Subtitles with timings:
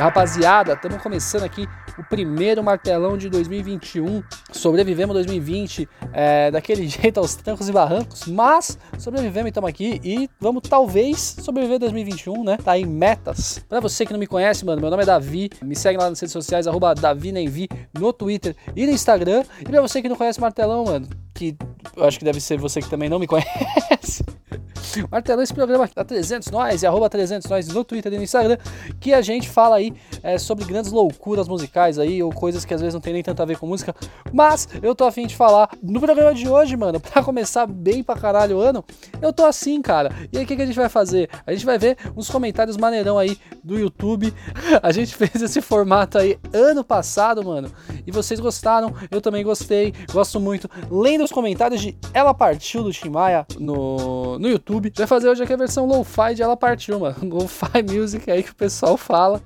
[0.00, 4.22] Rapaziada, estamos começando aqui o primeiro martelão de 2021.
[4.50, 10.62] Sobrevivemos 2020 é, daquele jeito aos trancos e barrancos, mas sobrevivemos estamos aqui e vamos
[10.66, 12.56] talvez sobreviver 2021, né?
[12.56, 13.62] Tá aí metas.
[13.68, 16.18] Pra você que não me conhece, mano, meu nome é Davi, me segue lá nas
[16.18, 19.44] redes sociais, arroba DaviNemvi, no Twitter e no Instagram.
[19.60, 21.54] E pra você que não conhece Martelão, mano, que
[21.94, 24.24] eu acho que deve ser você que também não me conhece.
[25.10, 28.56] Martelão, esse programa da 300 Nós e arroba 300 Nós no Twitter e no Instagram,
[28.98, 32.80] que a gente fala aí é, sobre grandes loucuras musicais aí, ou coisas que às
[32.80, 33.94] vezes não tem nem tanto a ver com música,
[34.32, 38.16] mas eu tô afim de falar no programa de hoje, mano, pra começar bem pra
[38.16, 38.84] caralho o ano,
[39.20, 40.10] eu tô assim, cara.
[40.32, 41.28] E aí o que, que a gente vai fazer?
[41.46, 44.32] A gente vai ver uns comentários maneirão aí do YouTube.
[44.82, 47.70] A gente fez esse formato aí ano passado, mano,
[48.06, 50.68] e vocês gostaram, eu também gostei, gosto muito.
[50.90, 54.90] Lendo os comentários de Ela Partiu do Tim Maia no, no YouTube.
[54.96, 57.16] Vai fazer hoje aqui a versão lo-fi de Ela Partiu, mano.
[57.28, 59.42] Lo-fi music aí que o pessoal fala.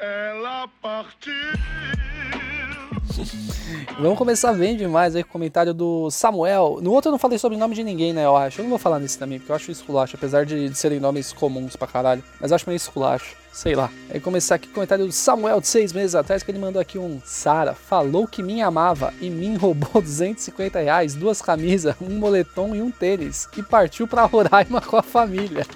[0.00, 1.32] Ela partiu.
[3.98, 6.78] Vamos começar bem demais aí com o comentário do Samuel.
[6.82, 8.24] No outro eu não falei sobre o nome de ninguém, né?
[8.24, 8.60] Eu acho.
[8.60, 11.32] Eu não vou falar nesse também, porque eu acho esculacho, apesar de, de serem nomes
[11.32, 12.22] comuns pra caralho.
[12.40, 13.36] Mas acho meio esculacho.
[13.52, 13.90] Sei lá.
[14.10, 16.80] Aí começar aqui com o comentário do Samuel de seis meses atrás, que ele mandou
[16.80, 22.18] aqui um Sara, falou que me amava e me roubou 250 reais, duas camisas, um
[22.18, 23.48] moletom e um tênis.
[23.56, 25.66] E partiu pra Roraima com a família.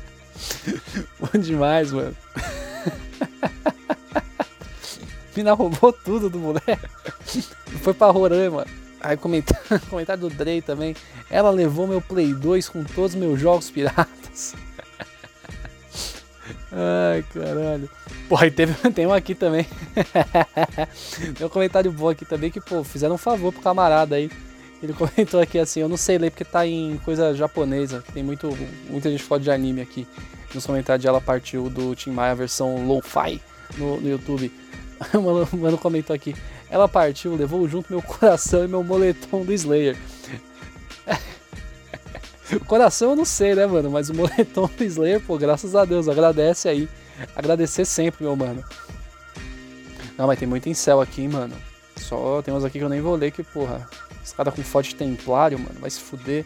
[1.18, 2.14] Bom demais, mano.
[5.40, 6.78] Mina roubou tudo do moleque.
[7.82, 8.66] Foi pra Roraima.
[9.00, 10.94] Aí comentário, comentário do Drey também.
[11.30, 14.54] Ela levou meu Play 2 com todos os meus jogos piratas.
[16.70, 17.88] Ai, caralho.
[18.28, 19.66] Porra, e teve, tem um aqui também.
[21.36, 24.30] tem um comentário bom aqui também que, pô, fizeram um favor pro camarada aí.
[24.82, 28.04] Ele comentou aqui assim, eu não sei ler porque tá em coisa japonesa.
[28.12, 28.48] Tem muito,
[28.88, 30.06] muita gente fala de anime aqui.
[30.54, 33.40] Nos comentários ela partiu do Tim Maia versão lo-fi
[33.76, 34.52] no, no YouTube.
[35.14, 36.34] O mano, mano comentou aqui.
[36.68, 39.96] Ela partiu, levou junto meu coração e meu moletom do Slayer.
[42.52, 43.90] O coração eu não sei, né, mano?
[43.90, 46.88] Mas o moletom do Slayer, pô, graças a Deus, agradece aí.
[47.34, 48.62] Agradecer sempre, meu mano.
[50.16, 51.56] Não, mas tem muito incel aqui, mano.
[51.96, 53.88] Só tem uns aqui que eu nem vou ler, que, porra,
[54.24, 56.44] os caras com forte templário, mano, vai se fuder.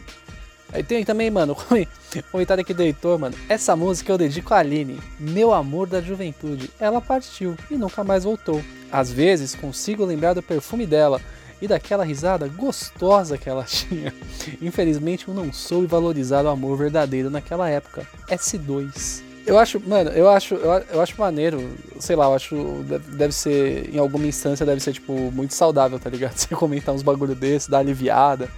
[0.75, 1.55] Aí tem também, mano,
[2.29, 3.33] comentário aqui do Heitor, mano.
[3.47, 6.69] Essa música eu dedico a Aline, meu amor da juventude.
[6.77, 8.61] Ela partiu e nunca mais voltou.
[8.91, 11.21] Às vezes consigo lembrar do perfume dela,
[11.61, 14.13] e daquela risada gostosa que ela tinha.
[14.61, 18.05] Infelizmente eu não soube valorizar o amor verdadeiro naquela época.
[18.27, 19.23] S2.
[19.45, 22.83] Eu acho, mano, eu acho, eu, eu acho maneiro, sei lá, eu acho,
[23.15, 26.35] deve ser, em alguma instância, deve ser, tipo, muito saudável, tá ligado?
[26.35, 28.49] Você comentar uns bagulho desse, dar aliviada,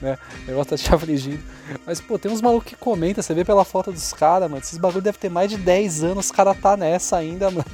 [0.00, 0.18] né?
[0.44, 1.42] O negócio tá te afligindo.
[1.86, 4.78] Mas, pô, tem uns malucos que comentam, você vê pela foto dos caras, mano, esses
[4.78, 7.66] bagulho deve ter mais de 10 anos, os caras tá nessa ainda, mano.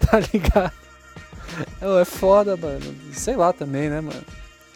[0.00, 0.72] tá ligado?
[2.00, 2.94] É foda, mano.
[3.12, 4.24] Sei lá também, né, mano?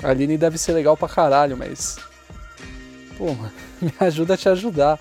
[0.03, 1.97] A Aline deve ser legal pra caralho, mas.
[3.17, 4.99] Pô, mano, me ajuda a te ajudar.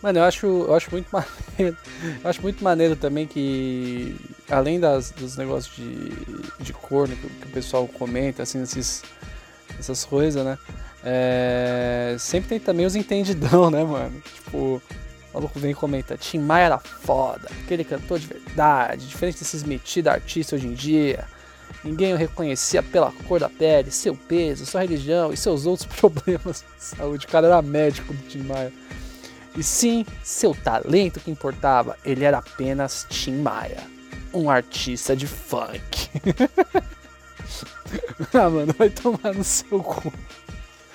[0.00, 1.76] Mano, eu acho, eu acho muito maneiro.
[2.22, 4.16] Eu acho muito maneiro também que,
[4.48, 9.02] além das, dos negócios de, de corno que, que o pessoal comenta, assim, esses,
[9.78, 10.58] essas coisas, né?
[11.04, 14.20] É, sempre tem também os entendidão, né, mano?
[14.20, 14.82] Tipo, o
[15.32, 20.12] maluco vem e comenta: Tim Maia era foda, aquele cantor de verdade, diferente desses metidos
[20.12, 21.24] artistas hoje em dia.
[21.84, 26.64] Ninguém o reconhecia pela cor da pele, seu peso, sua religião e seus outros problemas
[26.76, 27.26] de saúde.
[27.26, 28.72] O cara era médico do Tim Maia.
[29.56, 33.82] E sim, seu talento que importava, ele era apenas Tim Maia,
[34.32, 36.10] um artista de funk.
[38.34, 40.12] ah, mano, vai tomar no seu cu.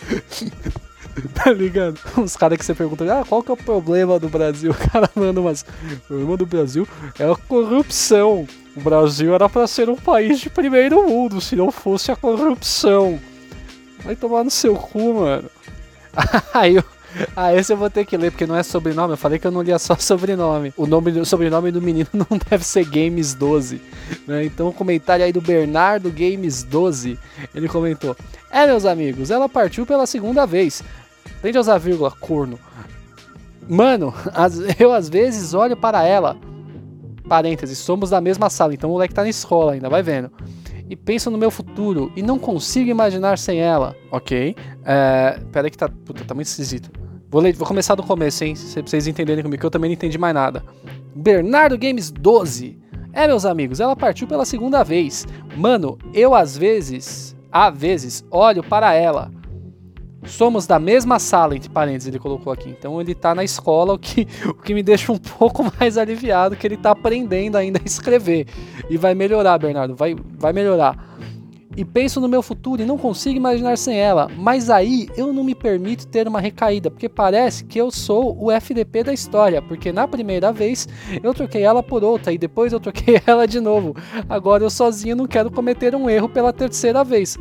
[1.36, 2.00] tá ligado?
[2.18, 4.72] Uns caras que você pergunta, ah, qual que é o problema do Brasil?
[4.72, 5.62] O cara manda umas.
[5.62, 6.88] O problema do Brasil
[7.20, 8.48] é a corrupção.
[8.76, 13.20] O Brasil era para ser um país de primeiro mundo, se não fosse a corrupção.
[14.04, 15.50] Vai tomar no seu cu, mano.
[16.54, 16.84] Aí eu.
[17.36, 19.14] Ah, esse eu vou ter que ler, porque não é sobrenome.
[19.14, 20.74] Eu falei que eu não lia só sobrenome.
[20.78, 23.82] O nome do sobrenome do menino não deve ser Games 12.
[24.28, 24.46] Né?
[24.46, 27.18] Então o comentário aí do Bernardo Games 12.
[27.54, 28.16] Ele comentou:
[28.52, 30.84] É, meus amigos, ela partiu pela segunda vez.
[31.38, 32.60] Aprende a usar vírgula, corno.
[33.68, 34.14] Mano,
[34.80, 36.38] eu às vezes olho para ela.
[37.28, 40.30] Parênteses, somos da mesma sala, então o moleque tá na escola ainda, vai vendo.
[40.90, 43.96] E penso no meu futuro e não consigo imaginar sem ela.
[44.12, 44.56] Ok.
[44.84, 45.88] É, pera aí que tá.
[45.88, 47.03] Puta, tá muito esquisito.
[47.34, 48.54] Vou, ler, vou começar do começo, hein?
[48.54, 50.64] Se vocês entenderem comigo, que eu também não entendi mais nada.
[51.16, 52.78] Bernardo Games 12.
[53.12, 55.26] É, meus amigos, ela partiu pela segunda vez.
[55.58, 59.32] Mano, eu às vezes, às vezes, olho para ela
[60.26, 62.70] Somos da mesma sala, entre parênteses, ele colocou aqui.
[62.70, 66.56] Então ele tá na escola, o que, o que me deixa um pouco mais aliviado,
[66.56, 68.48] que ele tá aprendendo ainda a escrever.
[68.90, 71.18] E vai melhorar, Bernardo, vai, vai melhorar.
[71.76, 74.30] E penso no meu futuro e não consigo imaginar sem ela.
[74.38, 78.52] Mas aí eu não me permito ter uma recaída, porque parece que eu sou o
[78.52, 79.62] FDP da história.
[79.62, 80.88] Porque na primeira vez
[81.22, 83.96] eu troquei ela por outra e depois eu troquei ela de novo.
[84.30, 87.38] Agora eu sozinho não quero cometer um erro pela terceira vez.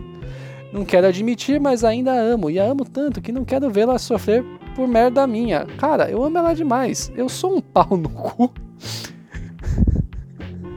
[0.73, 2.49] Não quero admitir, mas ainda amo.
[2.49, 4.43] E a amo tanto que não quero vê-la sofrer
[4.75, 5.67] por merda minha.
[5.76, 7.12] Cara, eu amo ela demais.
[7.14, 8.50] Eu sou um pau no cu.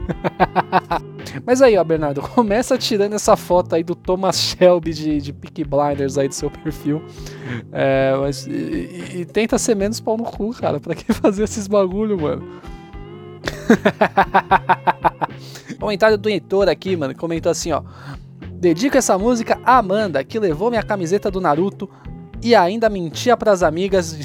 [1.44, 5.64] Mas aí, ó, Bernardo, começa tirando essa foto aí do Thomas Shelby de, de Peaky
[5.64, 7.02] Blinders aí do seu perfil.
[7.72, 10.80] É, mas, e, e, tenta ser menos pau no cu, cara.
[10.80, 12.60] Pra que fazer esses bagulho, mano?
[15.78, 17.82] Comentário do Heitor aqui, mano, comentou assim, ó.
[18.52, 21.88] Dedico essa música a Amanda, que levou minha camiseta do Naruto
[22.42, 24.16] e ainda mentia pras amigas.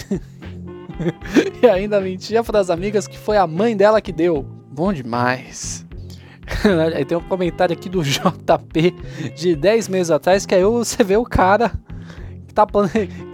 [1.61, 4.60] e ainda mentia pras amigas que foi a mãe dela que deu.
[4.71, 5.85] Bom demais.
[6.95, 8.95] aí tem um comentário aqui do JP
[9.35, 11.71] de 10 meses atrás que aí você vê o cara
[12.47, 12.67] que tá,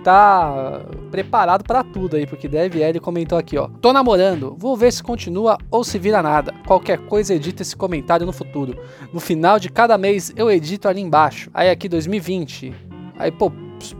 [0.03, 3.67] tá preparado para tudo aí, porque deve ele comentou aqui, ó.
[3.81, 6.53] Tô namorando, vou ver se continua ou se vira nada.
[6.65, 8.77] Qualquer coisa edita esse comentário no futuro.
[9.11, 11.49] No final de cada mês eu edito ali embaixo.
[11.53, 12.73] Aí aqui 2020.
[13.17, 13.51] Aí, pô,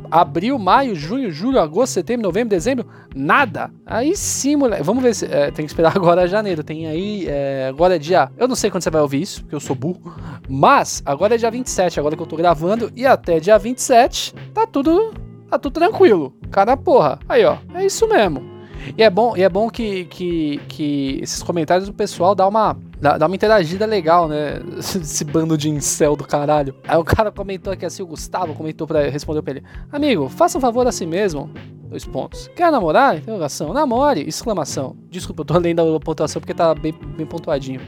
[0.10, 3.72] abril, maio, junho, julho, agosto, setembro, novembro, dezembro, nada.
[3.86, 4.84] Aí sim, moleque.
[4.84, 5.26] Vamos ver se.
[5.26, 6.64] É, tem que esperar agora janeiro.
[6.64, 7.26] Tem aí.
[7.28, 8.32] É, agora é dia.
[8.38, 10.16] Eu não sei quando você vai ouvir isso, porque eu sou burro.
[10.50, 12.92] Mas agora é dia 27, agora que eu tô gravando.
[12.96, 15.14] E até dia 27 tá tudo.
[15.50, 16.34] Tá tudo tranquilo.
[16.52, 17.20] Cara, porra.
[17.28, 17.58] Aí, ó.
[17.74, 18.58] É isso mesmo.
[18.96, 22.78] E é bom, e é bom que, que, que esses comentários do pessoal dá uma,
[23.00, 24.62] dá, dá uma interagida legal, né?
[24.78, 26.76] Esse bando de incel do caralho.
[26.88, 30.58] Aí o cara comentou aqui assim, o Gustavo comentou para respondeu pra ele: Amigo, faça
[30.58, 31.50] um favor a si mesmo.
[31.90, 32.50] Dois pontos.
[32.56, 33.18] Quer namorar?
[33.18, 33.74] Interrogação.
[33.74, 34.28] Namore!
[34.28, 34.98] Exclamação.
[35.10, 37.80] Desculpa, eu tô lendo a pontuação porque tá bem, bem pontuadinho.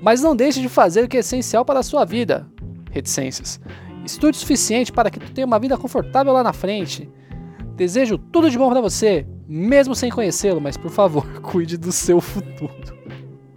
[0.00, 2.46] Mas não deixe de fazer o que é essencial para a sua vida.
[2.92, 3.60] Reticências.
[4.04, 7.10] Estude o suficiente para que tu tenha uma vida confortável lá na frente.
[7.74, 12.22] Desejo tudo de bom para você mesmo sem conhecê-lo, mas por favor, cuide do seu
[12.22, 12.72] futuro.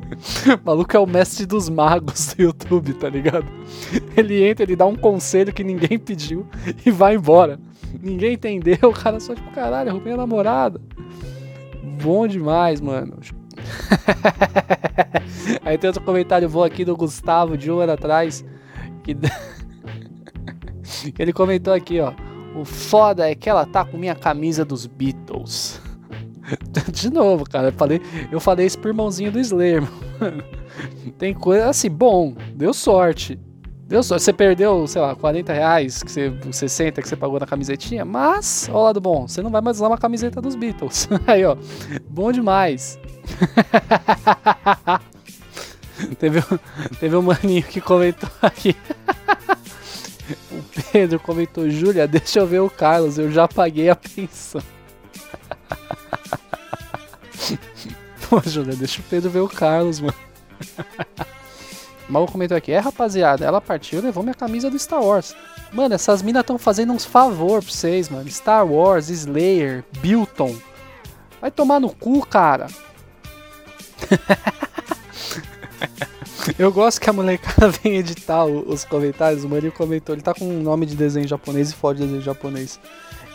[0.62, 3.46] O maluco é o mestre dos magos do YouTube, tá ligado?
[4.16, 6.48] Ele entra, ele dá um conselho que ninguém pediu
[6.86, 7.60] e vai embora.
[8.02, 10.80] Ninguém entendeu, o cara só tipo, caralho, roubei a namorada.
[12.02, 13.18] Bom demais, mano.
[15.63, 18.46] Aí tem outro comentário bom aqui do Gustavo de um ano atrás.
[19.04, 19.18] Que...
[21.18, 22.13] ele comentou aqui, ó.
[22.56, 25.81] O foda é que ela tá com minha camisa dos Beatles.
[26.92, 28.01] De novo, cara, eu falei,
[28.31, 29.81] eu falei isso pro irmãozinho do Slayer,
[30.19, 30.44] mano.
[31.18, 33.39] Tem coisa assim, bom, deu sorte.
[33.88, 34.24] Deu sorte.
[34.24, 38.69] Você perdeu, sei lá, 40 reais, que você, 60 que você pagou na camisetinha, mas,
[38.71, 41.07] ó, lado bom, você não vai mais usar uma camiseta dos Beatles.
[41.27, 41.56] Aí, ó,
[42.09, 43.00] bom demais.
[46.19, 46.42] teve,
[47.00, 48.75] teve um maninho que comentou aqui.
[50.51, 54.62] O Pedro comentou, Júlia, deixa eu ver o Carlos, eu já paguei a pensão.
[58.30, 58.42] Pô,
[58.77, 60.13] deixa o Pedro ver o Carlos, mano.
[62.07, 65.35] Mal comentou aqui, é rapaziada, ela partiu e levou minha camisa do Star Wars.
[65.73, 68.30] Mano, essas minas estão fazendo uns favor pra vocês, mano.
[68.30, 70.56] Star Wars, Slayer, Bilton.
[71.42, 72.68] Vai tomar no cu, cara.
[76.59, 79.44] Eu gosto que a molecada vem editar os comentários.
[79.44, 82.21] O Marinho comentou, ele tá com um nome de desenho japonês e foto de desenho
[82.21, 82.80] japonês.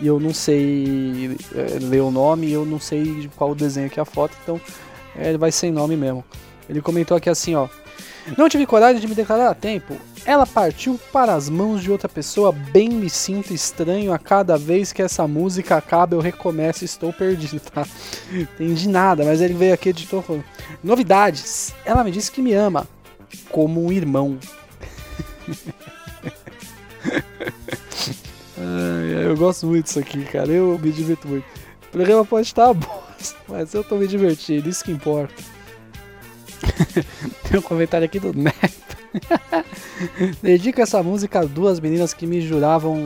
[0.01, 3.91] E eu não sei é, ler o nome e eu não sei qual o desenho
[3.91, 4.61] que é a foto, então
[5.17, 6.25] é, ele vai sem nome mesmo.
[6.69, 7.69] Ele comentou aqui assim, ó.
[8.37, 9.97] Não tive coragem de me declarar a tempo.
[10.25, 12.53] Ela partiu para as mãos de outra pessoa.
[12.53, 16.15] Bem me sinto estranho a cada vez que essa música acaba.
[16.15, 17.87] Eu recomeço e estou perdido, tá?
[18.33, 20.45] Entendi nada, mas ele veio aqui falando.
[20.85, 21.75] Novidades.
[21.85, 22.87] Ela me disse que me ama
[23.51, 24.39] como um irmão.
[29.25, 30.51] Eu gosto muito disso aqui, cara.
[30.51, 31.45] Eu me divirto muito.
[31.89, 33.03] O programa pode estar bom,
[33.49, 35.35] mas eu tô me divertindo, isso que importa.
[37.49, 38.97] Tem um comentário aqui do Neto.
[40.43, 43.05] Dedico essa música a duas meninas que me juravam.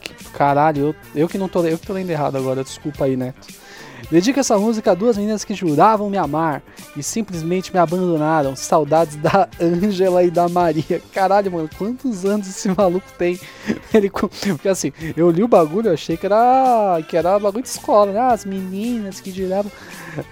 [0.00, 1.64] Que, caralho, eu, eu que não tô.
[1.64, 3.63] Eu que tô lendo errado agora, desculpa aí, Neto.
[4.10, 6.62] Dedico essa música a duas meninas que juravam me amar
[6.96, 8.54] e simplesmente me abandonaram.
[8.54, 11.00] Saudades da Ângela e da Maria.
[11.12, 13.40] Caralho, mano, quantos anos esse maluco tem?
[13.92, 17.68] Ele, porque assim, eu li o bagulho, eu achei que era que era bagulho de
[17.68, 18.20] escola, né?
[18.20, 19.72] As meninas que juravam.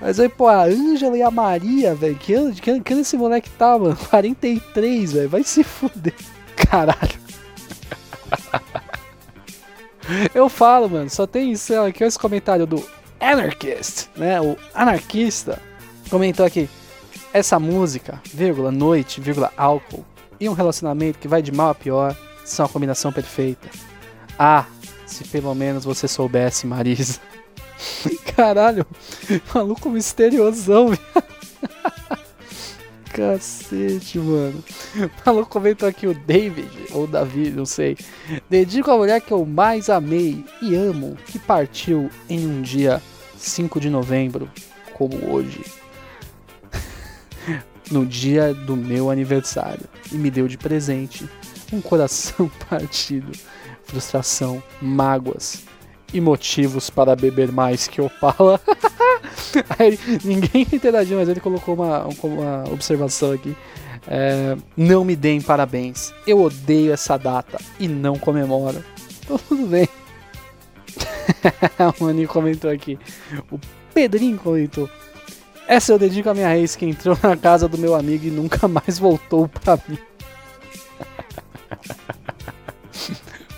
[0.00, 3.50] Mas aí, pô, a Ângela e a Maria, velho, que ano, que, que esse moleque
[3.50, 3.96] tá, mano?
[4.10, 6.14] 43, velho, vai se fuder.
[6.56, 7.22] Caralho.
[10.34, 12.84] Eu falo, mano, só tem isso aqui, esse comentário do
[13.22, 14.40] Anarchist, né?
[14.40, 15.62] O anarquista
[16.10, 16.68] comentou aqui.
[17.32, 20.04] Essa música, vírgula, noite, vírgula, álcool
[20.40, 23.70] e um relacionamento que vai de mal a pior são a combinação perfeita.
[24.36, 24.66] Ah,
[25.06, 27.20] se pelo menos você soubesse, Marisa.
[28.34, 28.84] Caralho,
[29.54, 31.32] maluco misteriosão, viado.
[33.14, 34.64] Cacete, mano.
[34.96, 37.96] O maluco comentou aqui o David, ou Davi, não sei.
[38.48, 43.02] Dedico a mulher que eu mais amei e amo, que partiu em um dia
[43.42, 44.48] 5 de novembro,
[44.94, 45.64] como hoje.
[47.90, 49.84] no dia do meu aniversário.
[50.10, 51.28] E me deu de presente
[51.72, 53.32] um coração partido,
[53.84, 55.62] frustração, mágoas
[56.12, 58.60] e motivos para beber mais que Opala.
[59.78, 63.56] Aí, ninguém interagiu, mas ele colocou uma, uma observação aqui.
[64.06, 66.12] É, não me deem parabéns.
[66.26, 68.82] Eu odeio essa data e não comemoro.
[69.24, 69.88] Então, tudo bem.
[72.00, 72.98] o Maninho comentou aqui.
[73.50, 73.58] O
[73.92, 74.88] Pedrinho comentou.
[75.66, 78.66] Essa eu dedico a minha ex que entrou na casa do meu amigo e nunca
[78.68, 79.98] mais voltou pra mim.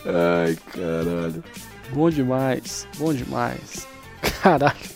[0.06, 1.42] Ai, caralho.
[1.90, 3.86] Bom demais, bom demais.
[4.42, 4.94] Caralho.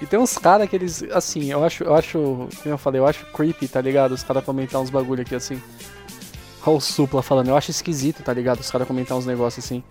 [0.00, 2.18] E tem uns caras que eles, assim, eu acho, eu acho,
[2.62, 4.12] como eu falei, eu acho creepy, tá ligado?
[4.12, 5.60] Os caras comentar uns bagulho aqui assim.
[6.64, 8.60] Olha o Supla falando, eu acho esquisito, tá ligado?
[8.60, 9.82] Os caras comentar uns negócios assim.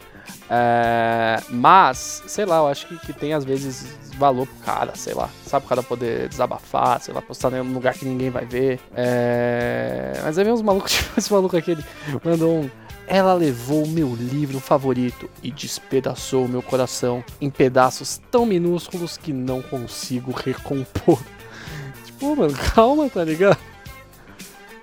[0.49, 3.87] É, mas, sei lá, eu acho que, que tem às vezes
[4.17, 5.29] valor pro cara, sei lá.
[5.45, 8.79] Sabe o cara poder desabafar, sei lá, postar em um lugar que ninguém vai ver.
[8.95, 11.85] É, mas aí vem uns malucos, tipo esse maluco aqui, ele
[12.23, 12.69] mandou um.
[13.05, 19.61] Ela levou meu livro favorito e despedaçou meu coração em pedaços tão minúsculos que não
[19.61, 21.19] consigo recompor.
[22.05, 23.57] Tipo, mano, calma, tá ligado?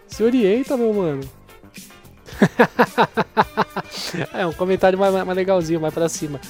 [0.06, 1.37] Se orienta, meu mano.
[4.32, 6.40] é, um comentário mais, mais legalzinho, mais pra cima.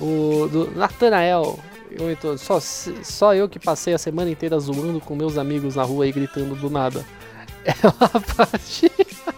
[0.00, 1.58] O do Nathanael
[1.96, 6.06] comentou: só, só eu que passei a semana inteira zoando com meus amigos na rua
[6.06, 7.04] e gritando do nada.
[7.64, 8.90] Ela partiu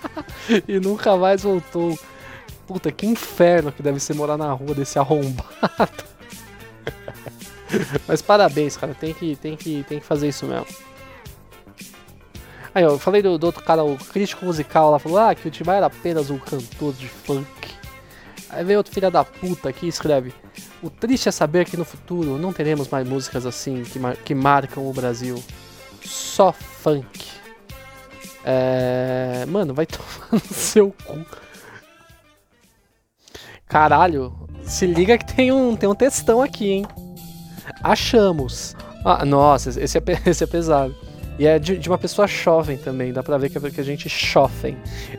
[0.69, 1.99] e nunca mais voltou.
[2.67, 6.05] Puta, que inferno que deve ser morar na rua desse arrombado.
[8.07, 8.95] Mas parabéns, cara.
[8.95, 10.67] Tem que, tem que, tem que fazer isso mesmo.
[12.75, 15.49] Aí, ó, eu falei do, do, outro cara, o crítico musical, lá falou ah, que
[15.49, 17.47] o Timar era apenas um cantor de funk.
[18.49, 20.33] Aí veio outro filho da puta aqui e escreve:
[20.83, 24.35] O triste é saber que no futuro não teremos mais músicas assim que, mar que
[24.35, 25.43] marcam o Brasil.
[26.05, 27.27] Só funk.
[28.45, 29.45] É...
[29.47, 31.25] Mano, vai tomar no seu cu.
[33.67, 36.87] Caralho, se liga que tem um, tem um textão aqui, hein?
[37.83, 38.75] Achamos.
[39.05, 40.95] Ah, nossa, esse é, esse é pesado.
[41.41, 43.85] E é de, de, uma pessoa jovem também, dá pra ver que, é que a
[43.85, 44.77] gente chofem.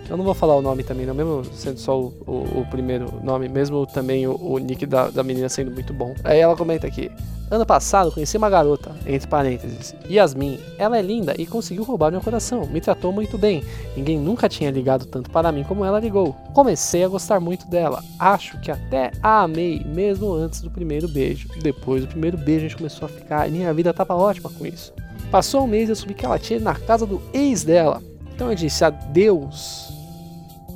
[0.07, 3.11] Eu não vou falar o nome também, não, mesmo sendo só o, o, o primeiro
[3.23, 6.13] nome, mesmo também o, o nick da, da menina sendo muito bom.
[6.23, 7.09] Aí ela comenta aqui:
[7.49, 10.59] Ano passado conheci uma garota, entre parênteses, Yasmin.
[10.77, 12.67] Ela é linda e conseguiu roubar meu coração.
[12.67, 13.63] Me tratou muito bem.
[13.97, 16.33] Ninguém nunca tinha ligado tanto para mim como ela ligou.
[16.53, 18.03] Comecei a gostar muito dela.
[18.19, 21.49] Acho que até a amei, mesmo antes do primeiro beijo.
[21.63, 24.93] Depois do primeiro beijo a gente começou a ficar minha vida tava ótima com isso.
[25.31, 28.01] Passou um mês e eu subi que ela tinha ido na casa do ex dela.
[28.35, 29.89] Então eu disse adeus.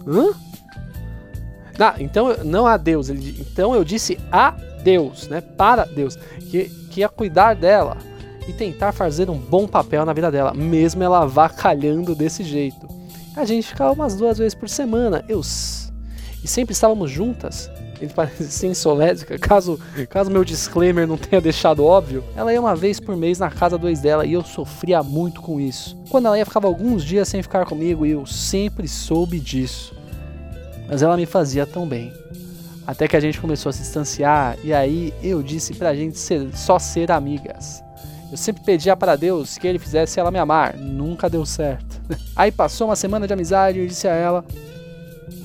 [0.08, 0.34] Hã?
[1.78, 3.10] Não, então não adeus.
[3.10, 5.42] Ele, então eu disse adeus, né?
[5.42, 6.16] Para Deus.
[6.50, 7.98] Que, que ia cuidar dela
[8.48, 12.88] e tentar fazer um bom papel na vida dela, mesmo ela vacalhando desse jeito.
[13.36, 15.26] A gente ficava umas duas vezes por semana.
[15.28, 15.42] Eu
[16.44, 17.70] e sempre estávamos juntas
[18.02, 22.76] ele parece sim solésica, caso, caso meu disclaimer não tenha deixado óbvio, ela ia uma
[22.76, 25.98] vez por mês na casa do ex dela e eu sofria muito com isso.
[26.10, 29.94] Quando ela ia ficava alguns dias sem ficar comigo e eu sempre soube disso.
[30.88, 32.14] Mas ela me fazia tão bem.
[32.86, 36.56] Até que a gente começou a se distanciar e aí eu disse pra gente ser,
[36.56, 37.84] só ser amigas.
[38.32, 42.02] Eu sempre pedia para Deus que ele fizesse ela me amar, nunca deu certo.
[42.36, 44.44] Aí passou uma semana de amizade e eu disse a ela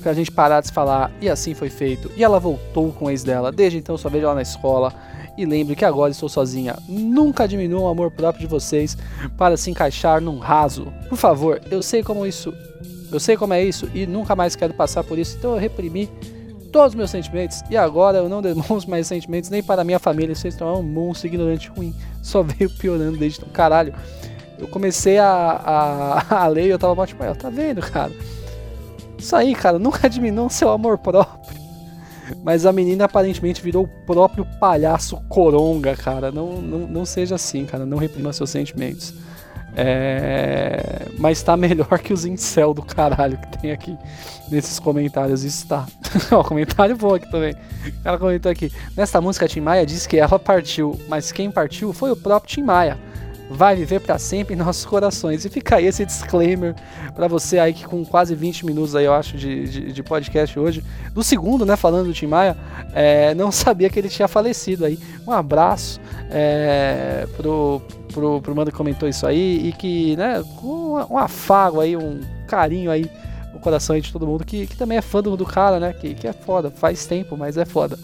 [0.01, 2.11] pra gente parar de falar, e assim foi feito.
[2.15, 4.93] E ela voltou com o ex dela, desde então só vejo ela na escola.
[5.37, 6.75] E lembre que agora estou sozinha.
[6.87, 8.97] Nunca diminua o amor próprio de vocês
[9.37, 10.91] para se encaixar num raso.
[11.07, 12.53] Por favor, eu sei como isso.
[13.11, 16.09] Eu sei como é isso e nunca mais quero passar por isso, então eu reprimi
[16.71, 20.33] todos os meus sentimentos e agora eu não demonstro mais sentimentos nem para minha família.
[20.33, 21.93] Vocês estão um monstro ignorante ruim.
[22.21, 23.49] Só veio piorando desde então.
[23.49, 23.93] Caralho,
[24.57, 28.11] eu comecei a, a, a ler e eu tava tipo, tá vendo, cara?
[29.21, 31.61] Isso aí, cara, nunca diminuam seu amor próprio.
[32.43, 36.31] Mas a menina aparentemente virou o próprio palhaço coronga, cara.
[36.31, 37.85] Não, não, não seja assim, cara.
[37.85, 39.13] Não reprima seus sentimentos.
[39.75, 41.07] É...
[41.17, 43.97] Mas tá melhor que os incel do caralho que tem aqui
[44.49, 45.43] nesses comentários.
[45.43, 45.85] Isso tá.
[46.31, 47.53] Ó, comentário bom aqui também.
[48.01, 48.71] Cara comentou aqui.
[48.95, 52.63] Nesta música, Tim Maia diz que ela partiu, mas quem partiu foi o próprio Tim
[52.63, 52.97] Maia
[53.53, 55.45] vai viver para sempre em nossos corações.
[55.45, 56.75] E fica aí esse disclaimer
[57.13, 60.57] para você aí que com quase 20 minutos aí, eu acho, de, de, de podcast
[60.57, 62.57] hoje, do segundo, né, falando do Tim Maia,
[62.93, 64.97] é, não sabia que ele tinha falecido aí.
[65.27, 67.81] Um abraço é, pro,
[68.13, 72.21] pro, pro mano que comentou isso aí e que, né, um, um afago aí, um
[72.47, 73.09] carinho aí
[73.53, 75.93] no coração aí de todo mundo que, que também é fã do, do cara, né,
[75.93, 77.97] que, que é foda, faz tempo, mas é foda.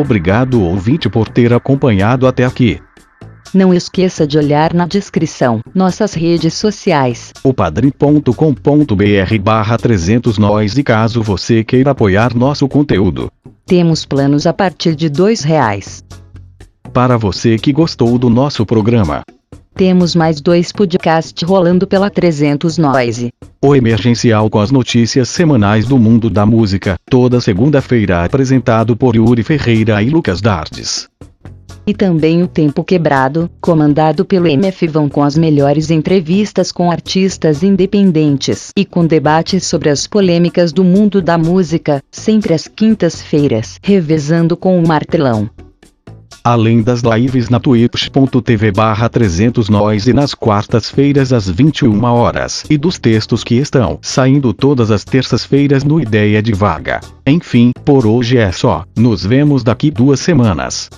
[0.00, 2.80] Obrigado ouvinte por ter acompanhado até aqui.
[3.52, 7.32] Não esqueça de olhar na descrição nossas redes sociais.
[7.42, 8.32] O padrim.com.br
[9.42, 13.30] barra 300 nós e caso você queira apoiar nosso conteúdo.
[13.66, 16.04] Temos planos a partir de dois reais.
[16.92, 19.22] Para você que gostou do nosso programa.
[19.74, 23.32] Temos mais dois podcasts rolando pela 300 Noise.
[23.62, 29.42] O Emergencial com as notícias semanais do mundo da música, toda segunda-feira apresentado por Yuri
[29.42, 31.08] Ferreira e Lucas Dartes.
[31.86, 37.62] E também o Tempo Quebrado, comandado pelo MF Vão com as melhores entrevistas com artistas
[37.62, 44.56] independentes e com debates sobre as polêmicas do mundo da música, sempre às quintas-feiras, revezando
[44.56, 45.48] com o Martelão
[46.44, 52.76] além das lives na twitch.tv barra 300 nós e nas quartas-feiras às 21 horas e
[52.76, 57.00] dos textos que estão saindo todas as terças-feiras no Ideia de Vaga.
[57.26, 58.84] Enfim, por hoje é só.
[58.96, 60.90] Nos vemos daqui duas semanas.